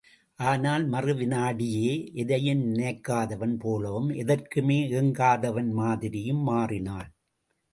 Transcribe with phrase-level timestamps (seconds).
[0.39, 1.91] ஆனால் மறுவினாடியே,
[2.13, 7.11] எதையும் நினைக்காதவன் போலவும் எதற்குமே ஏங்காதவன் மாதிரியும் மாறினான்.